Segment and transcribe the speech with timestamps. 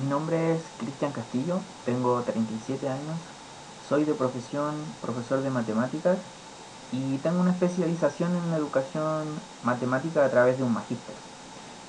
[0.00, 3.16] Mi nombre es Cristian Castillo, tengo 37 años,
[3.88, 6.16] soy de profesión profesor de matemáticas
[6.92, 9.26] y tengo una especialización en educación
[9.62, 11.14] matemática a través de un magíster.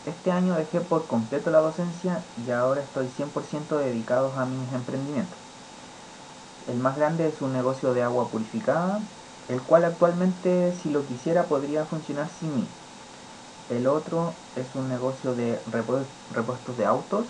[0.06, 5.38] Este año dejé por completo la docencia y ahora estoy 100% dedicado a mis emprendimientos.
[6.68, 9.00] El más grande es un negocio de agua purificada,
[9.48, 12.68] el cual actualmente si lo quisiera podría funcionar sin mí.
[13.70, 17.26] El otro es un negocio de repuestos de autos.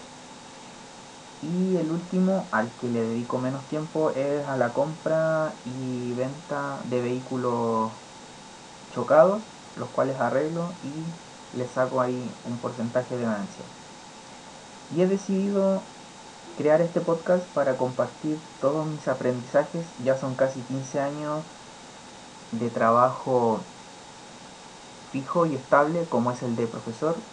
[1.45, 6.81] Y el último, al que le dedico menos tiempo, es a la compra y venta
[6.85, 7.91] de vehículos
[8.91, 9.43] chocados,
[9.75, 11.05] los cuales arreglo y
[11.51, 13.65] le saco ahí un porcentaje de ganancia.
[14.89, 15.91] Y he decidido
[16.55, 19.95] crear este podcast para compartir todos mis aprendizajes.
[19.97, 21.45] Ya son casi 15 años
[22.51, 23.73] de trabajo
[25.09, 27.29] fijo y estable como es el de profesor,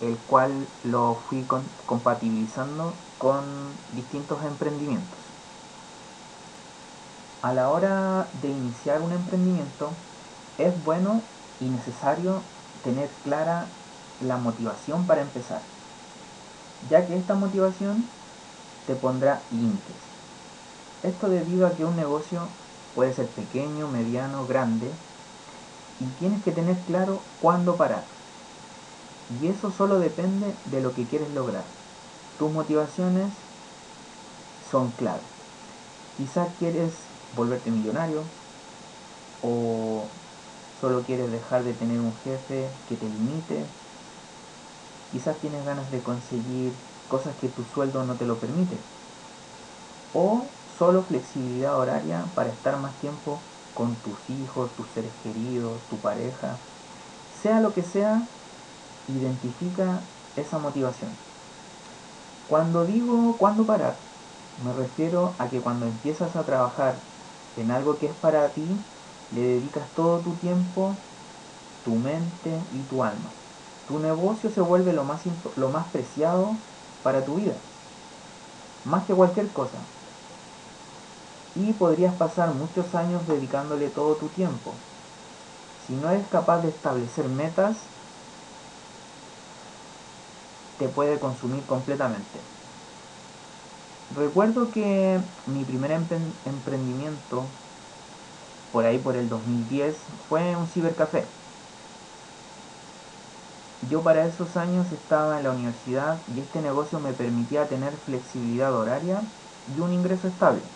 [0.00, 1.46] el cual lo fui
[1.86, 5.18] compatibilizando con distintos emprendimientos.
[7.42, 9.96] A la hora de iniciar un emprendimiento
[10.58, 11.22] es bueno
[11.58, 12.42] y necesario
[12.82, 13.70] tener clara
[14.20, 15.62] la motivación para empezar,
[16.88, 18.10] ya que esta motivación
[18.84, 19.96] te pondrá límites.
[21.02, 22.48] Esto debido a que un negocio
[22.94, 24.90] puede ser pequeño, mediano, grande,
[25.98, 28.15] y tienes que tener claro cuándo parar.
[29.28, 31.76] Y eso solo depende de lo que quieres lograr.
[32.36, 33.46] Tus motivaciones
[34.58, 35.24] son clave.
[36.14, 38.34] Quizás quieres volverte millonario
[39.40, 40.12] o
[40.72, 43.74] solo quieres dejar de tener un jefe que te limite.
[45.08, 48.86] Quizás tienes ganas de conseguir cosas que tu sueldo no te lo permite.
[50.12, 56.00] O solo flexibilidad horaria para estar más tiempo con tus hijos, tus seres queridos, tu
[56.00, 56.66] pareja,
[57.28, 58.35] sea lo que sea,
[59.06, 61.20] identifica esa motivación.
[62.46, 64.06] Cuando digo cuándo parar,
[64.56, 67.08] me refiero a que cuando empiezas a trabajar
[67.56, 68.84] en algo que es para ti,
[69.30, 71.04] le dedicas todo tu tiempo,
[71.82, 73.36] tu mente y tu alma.
[73.86, 75.24] Tu negocio se vuelve lo más,
[75.56, 76.64] lo más preciado
[77.02, 77.62] para tu vida,
[78.84, 79.90] más que cualquier cosa
[81.54, 84.84] y podrías pasar muchos años dedicándole todo tu tiempo.
[85.78, 87.95] Si no eres capaz de establecer metas,
[90.76, 92.48] te puede consumir completamente.
[94.10, 97.60] Recuerdo que mi primer emprendimiento,
[98.70, 101.36] por ahí por el 2010, fue un cibercafé.
[103.80, 108.74] Yo para esos años estaba en la universidad y este negocio me permitía tener flexibilidad
[108.76, 109.32] horaria
[109.64, 110.68] y un ingreso estable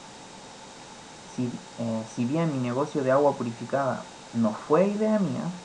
[1.25, 5.61] si, eh, si bien mi negocio de agua purificada no fue idea mía,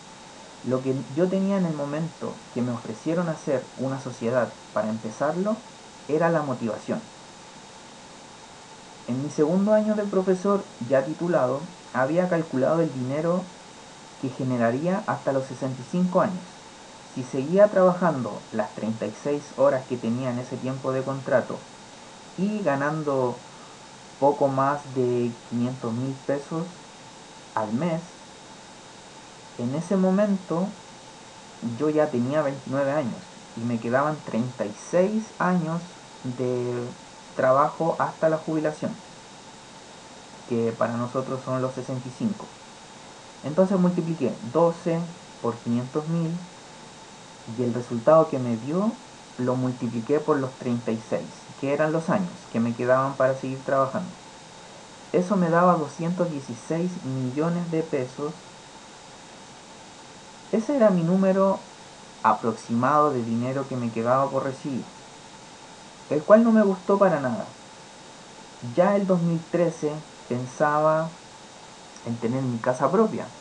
[0.68, 5.56] lo que yo tenía en el momento que me ofrecieron hacer una sociedad para empezarlo
[6.08, 7.00] era la motivación.
[9.08, 11.60] En mi segundo año de profesor, ya titulado,
[11.94, 13.44] había calculado el dinero
[14.22, 16.42] que generaría hasta los 65 años.
[17.14, 21.56] Si seguía trabajando las 36 horas que tenía en ese tiempo de contrato
[22.38, 23.36] y ganando
[24.20, 26.64] poco más de 500 mil pesos
[27.54, 28.02] al mes,
[29.58, 30.68] en ese momento
[31.80, 33.16] yo ya tenía 29 años
[33.58, 35.82] y me quedaban 36 años
[36.38, 36.74] de
[37.36, 38.92] trabajo hasta la jubilación,
[40.50, 42.46] que para nosotros son los 65.
[43.44, 45.00] Entonces multipliqué 12
[45.42, 46.32] por 500 mil
[47.58, 48.92] y el resultado que me dio
[49.38, 51.22] lo multipliqué por los 36
[51.60, 54.10] que eran los años que me quedaban para seguir trabajando.
[55.14, 58.34] Eso me daba 216 millones de pesos.
[60.52, 61.72] Ese era mi número
[62.24, 64.92] aproximado de dinero que me quedaba por recibir,
[66.10, 67.60] el cual no me gustó para nada.
[68.62, 71.12] Ya el 2013 pensaba
[72.06, 73.36] en tener mi casa propia.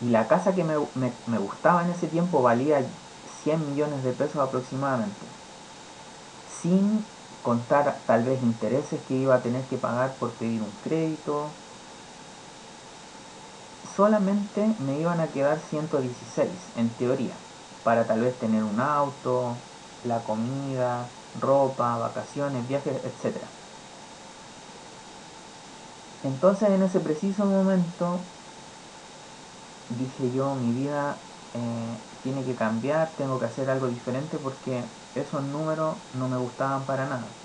[0.00, 0.76] Y la casa que me,
[1.26, 2.92] me gustaba en ese tiempo valía
[3.24, 5.28] 100 millones de pesos aproximadamente.
[6.44, 7.06] Sin
[7.42, 11.62] contar tal vez intereses que iba a tener que pagar por pedir un crédito.
[13.94, 17.46] Solamente me iban a quedar 116 en teoría,
[17.82, 19.68] para tal vez tener un auto,
[20.02, 23.58] la comida, ropa, vacaciones, viajes, etc.
[26.22, 28.32] Entonces en ese preciso momento
[29.88, 35.42] dije yo, mi vida eh, tiene que cambiar, tengo que hacer algo diferente porque esos
[35.42, 37.38] números no me gustaban para nada.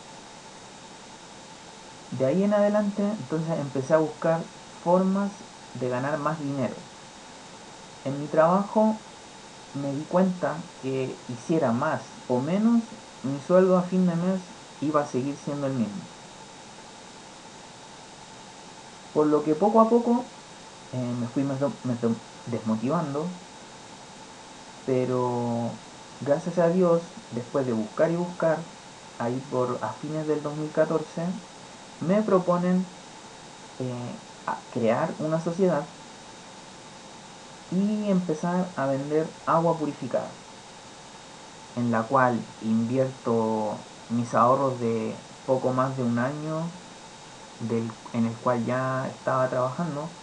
[2.10, 5.46] De ahí en adelante, entonces empecé a buscar formas
[5.76, 6.90] de ganar más dinero.
[8.06, 9.10] En mi trabajo
[9.74, 15.02] me di cuenta que hiciera más o menos mi sueldo a fin de mes iba
[15.02, 16.14] a seguir siendo el mismo.
[19.12, 20.36] Por lo que poco a poco
[20.92, 21.44] eh, me fui
[22.46, 23.42] desmotivando,
[24.84, 25.86] pero
[26.20, 28.74] gracias a Dios, después de buscar y buscar,
[29.18, 31.34] ahí por a fines del 2014,
[32.00, 32.98] me proponen
[33.80, 34.24] eh,
[34.70, 35.96] crear una sociedad
[37.70, 40.44] y empezar a vender agua purificada,
[41.76, 46.84] en la cual invierto mis ahorros de poco más de un año
[47.60, 50.22] del, en el cual ya estaba trabajando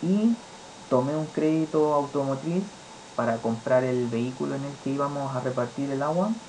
[0.00, 0.44] y
[0.88, 2.78] tomé un crédito automotriz
[3.14, 6.40] para comprar el vehículo en el que íbamos a repartir el agua.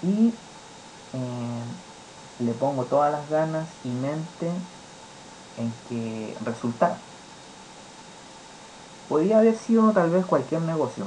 [0.00, 0.40] Y
[1.12, 1.64] eh,
[2.38, 4.46] le pongo todas las ganas y mente
[5.56, 6.98] en que resultara.
[9.08, 11.06] Podría haber sido tal vez cualquier negocio,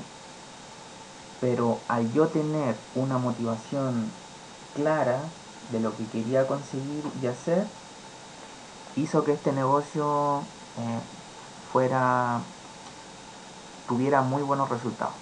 [1.40, 4.12] pero al yo tener una motivación
[4.74, 5.20] clara
[5.72, 7.68] de lo que quería conseguir y hacer,
[8.96, 10.42] hizo que este negocio
[10.78, 11.00] eh,
[11.72, 12.42] fuera
[13.88, 15.20] tuviera muy buenos resultados.